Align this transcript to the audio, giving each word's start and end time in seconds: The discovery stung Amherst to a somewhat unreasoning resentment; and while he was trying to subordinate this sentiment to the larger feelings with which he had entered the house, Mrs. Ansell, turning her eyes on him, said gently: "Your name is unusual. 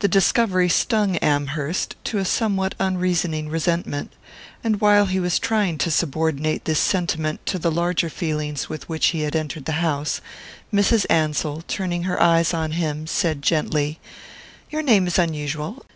The 0.00 0.06
discovery 0.06 0.68
stung 0.68 1.16
Amherst 1.22 1.96
to 2.04 2.18
a 2.18 2.26
somewhat 2.26 2.74
unreasoning 2.78 3.48
resentment; 3.48 4.12
and 4.62 4.82
while 4.82 5.06
he 5.06 5.18
was 5.18 5.38
trying 5.38 5.78
to 5.78 5.90
subordinate 5.90 6.66
this 6.66 6.78
sentiment 6.78 7.46
to 7.46 7.58
the 7.58 7.70
larger 7.70 8.10
feelings 8.10 8.68
with 8.68 8.86
which 8.86 9.06
he 9.12 9.20
had 9.22 9.34
entered 9.34 9.64
the 9.64 9.80
house, 9.80 10.20
Mrs. 10.70 11.06
Ansell, 11.08 11.64
turning 11.66 12.02
her 12.02 12.22
eyes 12.22 12.52
on 12.52 12.72
him, 12.72 13.06
said 13.06 13.40
gently: 13.40 13.98
"Your 14.68 14.82
name 14.82 15.06
is 15.06 15.18
unusual. 15.18 15.86